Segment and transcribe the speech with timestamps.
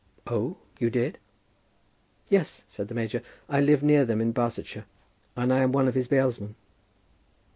[0.25, 1.19] "Oh, you did?"
[2.27, 3.21] "Yes," said the major.
[3.47, 4.85] "I live near them in Barsetshire,
[5.35, 6.55] and I am one of his bailsmen."